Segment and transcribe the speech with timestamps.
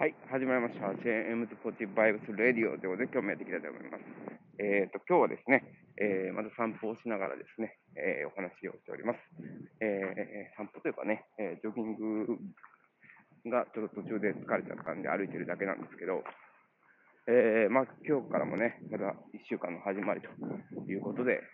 [0.00, 0.88] はい、始まりました。
[1.04, 4.08] JM とポジティブバイブスレディオということで、今日もやっていきたいと思います。
[4.56, 5.60] えっ、ー、と、今日はですね、
[6.00, 9.20] えー、また散歩をしながらですね、えー、お話をしております。
[9.84, 12.32] え散歩というかね、えジョギング
[13.52, 16.24] がちょっと途中で疲れちゃったんで歩いてるだけなんですけど、
[17.28, 19.04] えまあ、今日からもね、また
[19.36, 20.32] 1週間の始まりと
[20.88, 21.44] いうことで、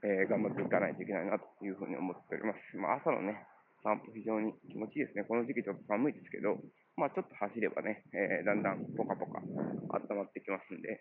[0.00, 2.76] え頑張っていかないといけないなというふうに思っております。
[2.80, 3.44] まあ、朝のね、
[3.82, 5.24] 散歩非常に気持ちいいですね。
[5.24, 6.56] この時期ちょっと寒いですけど、
[7.00, 11.00] まあちょっと走ればね、えー、だんだんポカポカ温まってきますんで、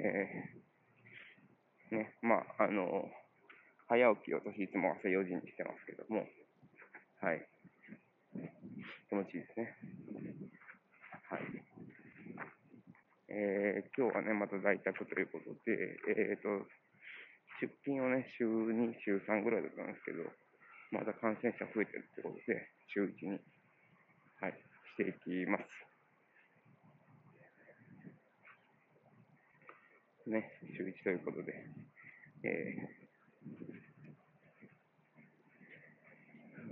[0.00, 3.04] えー、ね、まああの
[3.84, 6.24] 早起きを私いつも朝4時にしてますけども、
[7.20, 7.44] はい。
[9.12, 9.76] 気持ちいいですね。
[11.28, 11.44] はい。
[13.28, 16.64] えー、今日はね、また在宅ということで、えっ、ー、と、
[17.60, 20.24] 出勤をね、週2、週3ぐらいだったんですけど、
[20.96, 23.40] まだ感染者増えてるってことで、週1に、
[24.40, 24.56] はい、
[24.94, 25.64] していきます。
[30.30, 31.52] ね、週1ということで、
[32.44, 32.78] え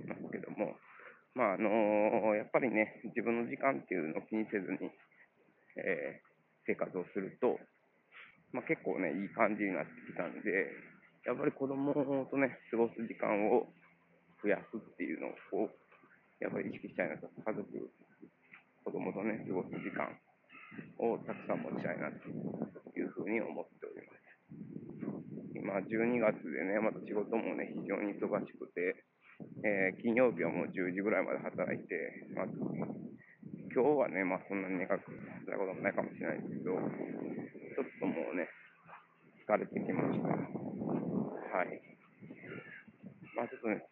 [0.06, 0.78] ー、ますけども、
[1.34, 4.78] まあ、あのー、やっぱりね、自分の時間っていうのを気にせずに、
[5.76, 6.24] えー、
[6.64, 7.58] 生活をすると、
[8.52, 10.70] まあ、結構ね、いい感じになってきたんで、
[11.26, 11.92] やっぱり子供
[12.30, 13.66] とね、過ごす時間を
[14.42, 15.68] 増やすっていうのを、
[16.42, 17.30] やっぱり意識したいなと。
[17.30, 20.10] 家族、子供とね、過ごす時間
[20.98, 22.26] をたくさん持ちたいなと
[22.98, 24.22] いうふうに思っております。
[25.54, 29.06] 今、12月でね、また仕事もね、非常に忙しくて、
[29.62, 32.46] えー、金曜日はもう10時ぐらいまで働いて、まあ、
[33.70, 35.14] 今日はね、まあそんなに長く
[35.46, 38.48] 働くこともないかもしれないですけど、ちょっともうね、
[39.46, 40.28] 疲れてきました。
[41.56, 41.91] はい。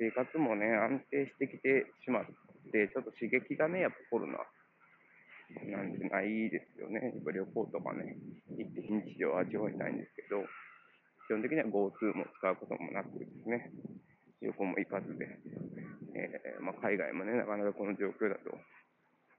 [0.01, 2.25] 生活もね、安定してきてしまっ
[2.73, 4.41] て、ちょっと刺激がね、やっぱコロナ
[5.69, 7.13] なんてないですよね。
[7.13, 8.17] やっぱ旅行とかね、
[8.57, 10.41] 行って非日常を味わいたいんですけど、
[11.29, 13.69] 基本的には GoTo も使うこともなくですね、
[14.41, 15.29] 旅行も行かずで、
[16.17, 18.57] えー、まあ、海外もね、なかなかこの状況だと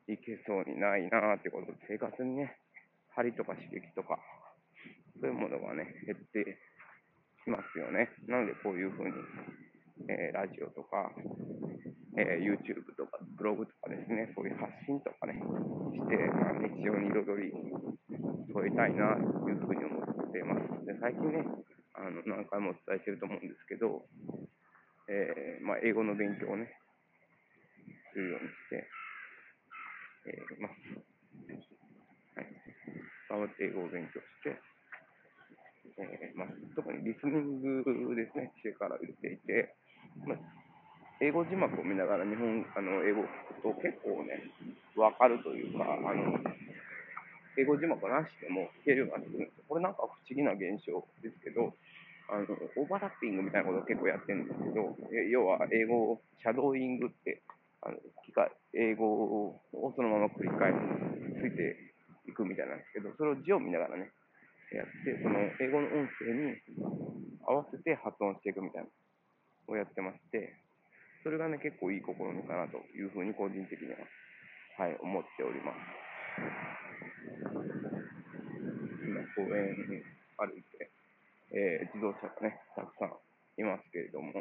[0.06, 2.62] 行けそうにないなってことで、生活にね、
[3.18, 4.22] 針とか刺激とか、
[5.20, 6.62] そういうものがね、減って
[7.44, 8.14] きますよね。
[8.28, 9.12] なのでこういうふうに
[10.10, 11.12] えー、ラジオとか、
[12.18, 17.54] えー、YouTube とか、ブログとかですね、そういう発信とかね、して、まあ、日常に彩り
[18.54, 20.86] 添えたいな、というふうに思っています。
[20.86, 21.46] で、最近ね、
[21.94, 24.06] あの、何回もお伝えしてると思うんですけど、
[25.08, 26.72] えー、まあ、英語の勉強をね、
[28.14, 28.88] するようにして、
[30.28, 30.72] えー、まあ、
[32.36, 32.48] はい、
[33.30, 34.60] 頑張って英語を勉強して、
[35.98, 39.76] えー、まあ、特にリスニングですね、してから言っていて、
[40.26, 40.38] まあ、
[41.20, 44.42] 英語字幕を見ながら日本、あの、英語を聞くと結構ね、
[44.96, 46.38] わかるというか、あの、
[47.58, 49.64] 英語字幕なしでも聞けるようになってくるんですよ。
[49.68, 51.76] これなんか不思議な現象ですけど、
[52.32, 52.48] あの、
[52.80, 54.96] オーバーラッピングみたいなことを結構やってるんですけど、
[55.30, 57.44] 要は英語を、シャドーイングって、
[57.82, 59.62] あの、機械、英語を
[59.96, 60.78] そのまま繰り返し
[61.42, 61.78] ついて
[62.30, 64.10] いくみたいなんですけど、それを字を見ながらね、
[64.72, 66.56] やって、その英語の音声に
[67.44, 68.90] 合わせて発音していくみたいな
[69.72, 70.54] をやってまして、
[71.24, 73.98] それがね、結構いい試みかなというふうに個人的には、
[74.78, 75.78] はい、思っております。
[79.08, 80.04] 今、公園に
[80.38, 80.92] 歩いて、
[81.54, 83.14] えー、自動車がね、たくさん
[83.58, 84.34] いますけれども、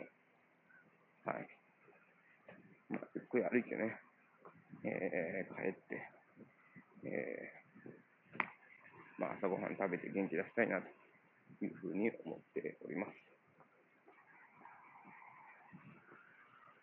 [1.24, 1.46] はい。
[2.88, 4.00] まあ、ゆっくり歩いてね、
[4.84, 6.10] えー、帰って、
[7.04, 10.88] えー、まあ、朝ごはん食べて元気出したいなと
[11.64, 13.29] いうふうに思っております。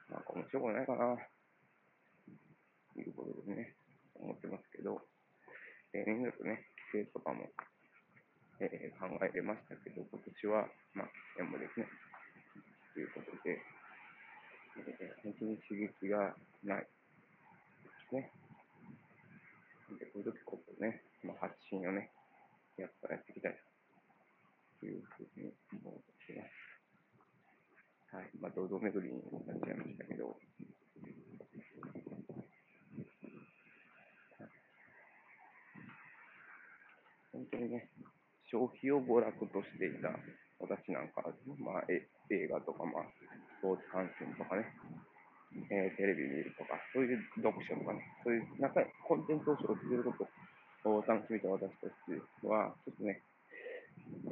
[0.10, 1.18] なんか面白くないかな、
[2.94, 3.76] ということでね、
[4.16, 5.02] 思ってますけど、
[5.92, 7.48] 例年だとね、規制とかも、
[8.60, 11.88] えー、考えれましたけど、今年は、まあ、規制もですね、
[12.94, 13.62] ということで、
[14.78, 16.88] えー、本当に刺激がないで
[18.10, 18.32] すね。
[20.00, 22.12] で、こういう時こそね、まあ、発信をね、
[22.78, 23.58] やっぱやっていきたい
[24.80, 25.54] というふうに
[25.84, 25.94] 思っ
[26.26, 26.67] ています。
[28.12, 28.30] はい。
[28.40, 30.38] まあ、堂々巡りになっちゃいましたけど、
[37.34, 37.90] 本当にね、
[38.50, 40.10] 消費を娯楽としていた
[40.60, 41.22] 私なんか、
[41.60, 43.06] まあ、え映画とか、まあ、
[43.60, 44.66] スポーツ観戦とかね、
[45.70, 50.12] えー、テレビ見るとか、そういう読書とかね、そういう中でコンテンツを消費するこ
[50.84, 53.22] とを楽しみた私たちは、ちょっとね、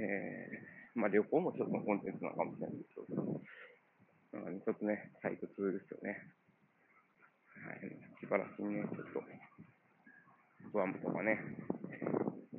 [0.01, 3.21] えー、まあ旅行もちょっとコンテンツなのかもしれないですけど、
[4.35, 6.19] うん、ちょっとね、退屈ですよね。
[7.63, 7.87] はい。
[8.19, 9.23] しばらくね、ちょっと、
[10.73, 11.39] グアムとかね。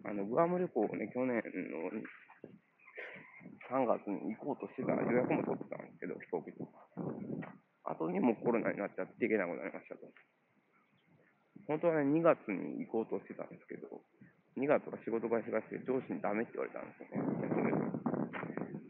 [0.05, 1.90] あの、グアム旅行をね、去年の
[3.69, 6.87] 3月に行こうとしてたら予約も取ってたんですけど、飛行機とか。
[7.84, 10.06] 後にもコロナになっちゃって行けなくなりましたと。
[11.67, 14.02] 本当はね、2月に行こうとしてたんですけど、
[14.56, 17.65] 2月は仕事が忙しくて上司にダメって言われたんですよね。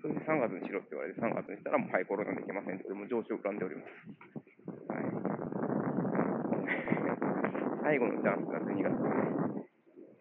[0.06, 3.90] それで3月にしろって言われて、3月にしたらもうはい、コロナできませんって、俺も上司を恨んでおります。
[4.86, 5.10] はい。
[7.82, 9.66] 最後のチャンスだって2月はね。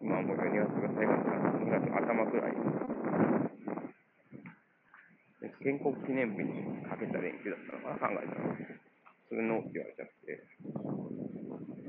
[0.02, 1.70] 今思う2月が最後のチャンス。
[1.70, 2.58] 2月の頭くらい。
[5.62, 8.58] 建国記念日にかけた連休だったのかな、考えたら。
[9.30, 10.42] それのって言われちゃって。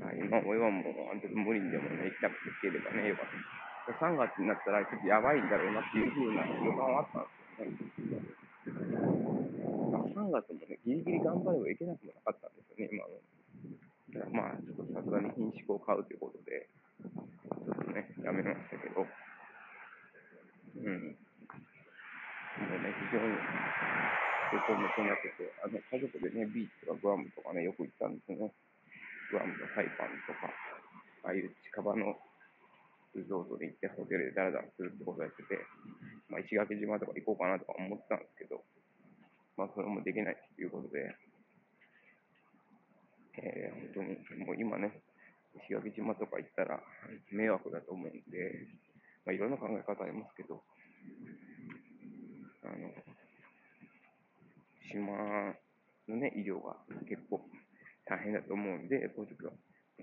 [0.06, 3.26] はい、今、俺はもう、あの時無理にでもね、行きたくて行ければね、よかっ
[3.90, 4.06] た。
[4.06, 7.47] 3月になったら、ちょっとやばいんだろうなっていうふうな予感はあったんですよ。
[10.28, 13.16] 3月もね、ギリギリ頑張ればいけなくもなかったんですよね、今の。
[14.12, 19.08] だからまあ、ちょっとさすがに品種を買うということで、ちょっとね、やめましたけど、
[20.76, 21.16] うん。
[22.60, 23.32] もうね、非常に
[24.52, 28.52] 旅行もなってて、あの、家族でね、ビーチとかグアムとかね、よく行ったんですよね。
[29.32, 30.52] グアムのサイパンとか、
[31.24, 32.20] ああいう近場の
[33.16, 35.56] リゾートで行ってホテルでダラダラするってことやってて、
[36.28, 38.60] まあ、石垣島とか行こうかなとか思ってたんですけど、
[39.58, 41.10] まあ、それもできないということで、
[43.42, 45.02] えー、本当に、もう今ね、
[45.66, 46.78] 石垣島とか行ったら
[47.32, 48.70] 迷惑だと思うんで、
[49.26, 50.62] まあ、いろんな考え方ありますけど、
[52.62, 52.86] あの、
[54.86, 55.52] 島
[56.06, 56.78] のね、医療が
[57.08, 57.42] 結構
[58.06, 59.52] 大変だと思うんで、こういう時は、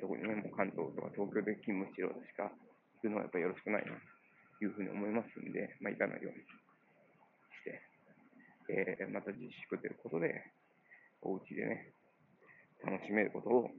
[0.01, 2.51] 特にね、もう関東とか東京で勤務しろしか
[2.99, 3.95] 行くのはやっぱよろしくないな、
[4.59, 6.43] というふうに思いますんで、まあ、行かないように、
[8.69, 10.41] えー、また自粛ということで、
[11.21, 11.93] お家でね、
[12.83, 13.69] 楽しめることを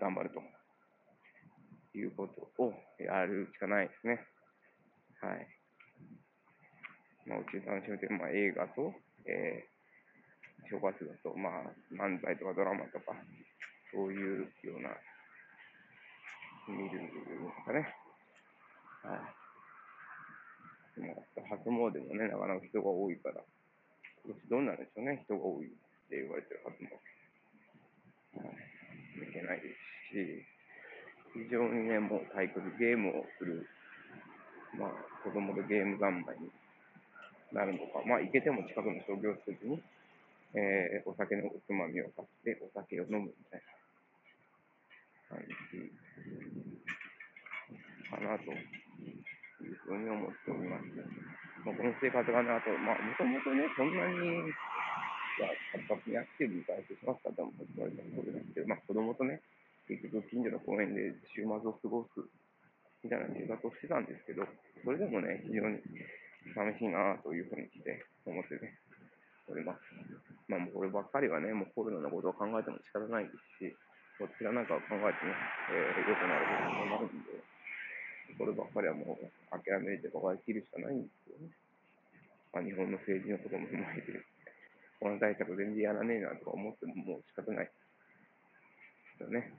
[0.00, 0.42] 頑張ると
[1.98, 4.20] いうことをやるしかないですね。
[5.20, 5.46] はい。
[7.26, 8.92] まあ、うちで楽しめてる、まあ、映画と、
[9.26, 13.16] えー、正月だと、まあ、漫才とかドラマとか、
[13.92, 14.90] そういうような、
[16.66, 17.94] 見るんですかね。
[19.04, 19.44] はい。
[21.00, 23.42] も初詣もね、なかなか人が多いから、
[24.24, 25.70] どうなんでしょうね、人が多いっ
[26.08, 26.88] て言われてる初詣。
[28.40, 28.56] はい。
[29.20, 30.44] いけないですし、
[31.34, 33.68] 非常にね、もう退屈、ゲームをする、
[34.78, 34.90] まあ、
[35.22, 36.48] 子供でゲーム三昧に
[37.52, 39.82] なるのか、まあ、行けても近くの商業施設に、
[40.54, 43.62] えー、お酒のおつまみを買って、お酒を飲むみたい
[45.28, 45.92] な感じ
[48.08, 48.56] かなとい
[49.68, 50.84] うふうに思っております。
[51.64, 54.52] まあ、この生活がね、あと、まあ、もともとね、そんなに、
[55.72, 59.40] 活発にアクティブに外出しますかっても言われたことですけど、まあ、子供とね、
[59.88, 62.20] 結局近所の公園で週末を過ごす
[63.02, 64.46] みたいな生活をしてたんですけど、
[64.84, 65.80] それでもね、非常に
[66.52, 68.80] 寂しいなというふうにして思ってね、
[69.48, 69.80] おります。
[70.48, 73.30] まあもうこればっかりはね、もうコロナのことを考えても仕方ないで
[73.60, 73.76] すし、
[74.16, 75.36] こちらなんかを考えてね、
[75.72, 77.53] えー、良くなることになるんで、
[78.38, 81.52] こればっかりはもう諦めてばかり切るしかないんですよね。
[82.52, 84.12] まあ日本の政治のことも踏まえて、
[85.00, 87.66] コロナ対策全然やらねえなとか思ってももう仕方ない。
[87.66, 87.72] で
[89.18, 89.52] すよね。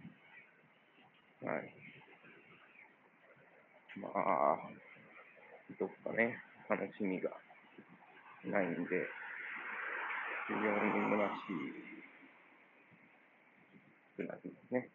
[1.44, 1.74] はい。
[3.98, 4.57] まあ、
[5.80, 6.38] どっかね、
[6.69, 7.31] 楽しみが
[8.44, 9.07] ないんで、
[10.48, 11.48] 非常に虚し
[14.18, 14.90] くなりますね。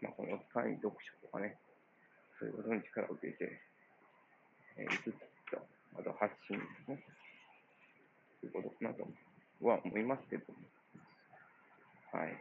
[0.00, 1.58] まあ、この機会に読書とかね、
[2.40, 3.60] そういうことに力を入れて、
[4.80, 5.60] えー、いくつか、
[5.92, 7.04] あと発信ですね。
[8.40, 9.04] ということかなと
[9.60, 10.64] は思いますけども。
[12.16, 12.32] はい。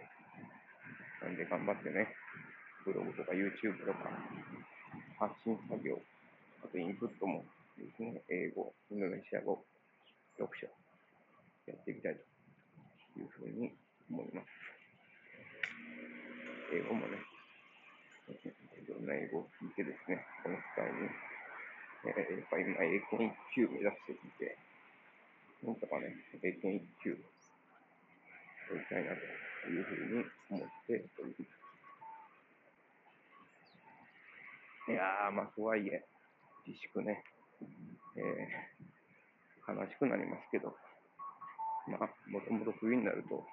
[1.20, 2.16] なんで頑張ってね、
[2.86, 4.08] ブログとか YouTube とか
[5.20, 6.00] 発信作業、
[6.64, 7.44] あとインプットも
[7.76, 9.60] ですね、英語、インドネシア語、
[10.40, 10.66] 読書、
[11.68, 13.76] やっていきたいというふうに
[14.10, 14.48] 思います。
[16.72, 17.20] 英語もね、
[18.30, 21.10] いろんな英語を聞いてですね、この機会に、
[22.06, 24.58] えー、やっぱり今、英検1級目指していて、
[25.66, 27.18] なんとかね、英検1級
[28.70, 31.46] 取りたいなというふうに思っておりま
[34.86, 34.92] す。
[34.92, 36.06] いやー、まあ、とはいえ、
[36.66, 37.24] 自粛ね、
[38.16, 40.76] えー、悲しくなりますけど、
[41.88, 43.44] まあ、もともと冬になると、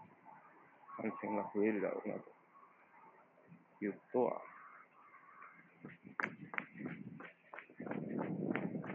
[0.96, 4.40] 感染が増えるだろうな、ということは、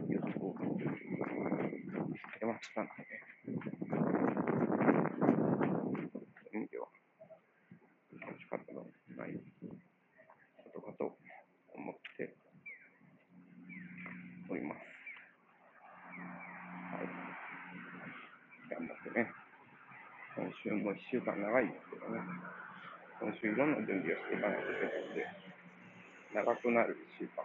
[0.10, 2.92] 予測をしてましたので、
[3.88, 3.96] そ
[6.52, 6.88] ういう意味では、
[8.20, 9.40] 楽しかったのない
[10.58, 11.18] ことかと
[11.74, 12.36] 思って
[14.50, 14.82] おります。
[18.70, 19.32] 頑張ってね。
[20.36, 22.20] 今週も1週間長いですけどね。
[23.20, 25.50] 今週いんな準備をしていかないといけないので。
[26.34, 27.44] 長くなる1週間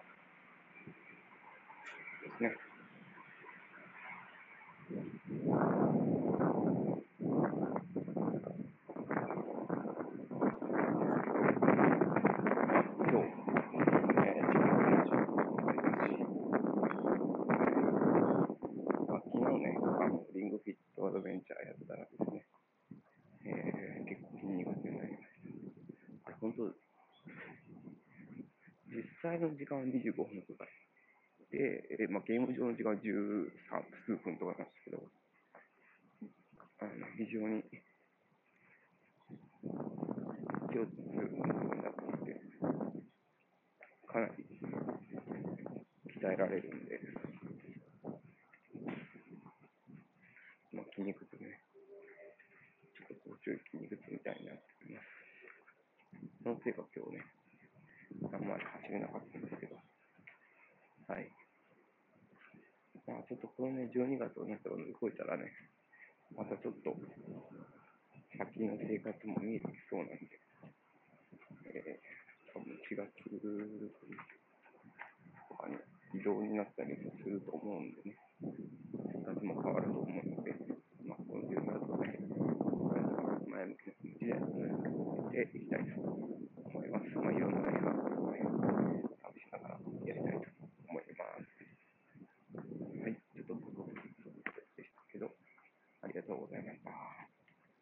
[2.23, 2.50] ですね。
[29.26, 30.62] 際の時間は25分とか
[31.50, 33.50] で、えまあ、ゲーム上の時間は13
[34.06, 35.02] 数分とかなんですけど、
[36.78, 37.66] あの非常に
[40.70, 41.18] 上手に
[41.82, 42.38] なっていて、
[44.06, 44.46] かなり
[46.14, 47.00] 鍛えられるんで、
[50.70, 51.58] まあ、筋肉痛ね、
[52.94, 55.06] ちょっとこう強い筋肉痛みたいになっております。
[56.44, 57.26] そのせいか今日ね、
[58.32, 59.76] あんまり走れなかったんですけど、
[61.08, 61.30] はい。
[63.06, 65.52] まあ、ちょっとこのね、12月をね、動いたらね、
[66.34, 66.90] またちょっと、
[68.36, 70.16] 先の生活も見えてきそうなんで、
[71.72, 73.08] えー、多分4月
[75.48, 75.76] とかに
[76.18, 80.54] 移動になったりもすると思うんでね、生活も変わると思うので、
[81.06, 82.18] まあ、この12月はね、
[83.48, 86.55] 前向きな気持ちで、やっていきたいと思います。
[87.23, 89.05] まあ、いろんなね、